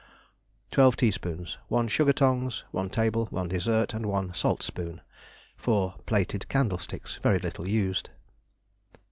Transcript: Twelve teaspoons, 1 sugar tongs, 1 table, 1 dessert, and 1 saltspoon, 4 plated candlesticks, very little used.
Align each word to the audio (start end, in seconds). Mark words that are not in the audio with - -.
Twelve 0.71 0.95
teaspoons, 0.97 1.59
1 1.67 1.87
sugar 1.87 2.11
tongs, 2.11 2.63
1 2.71 2.89
table, 2.89 3.27
1 3.27 3.47
dessert, 3.49 3.93
and 3.93 4.07
1 4.07 4.33
saltspoon, 4.33 5.01
4 5.57 5.93
plated 6.07 6.49
candlesticks, 6.49 7.19
very 7.21 7.37
little 7.37 7.67
used. 7.67 8.09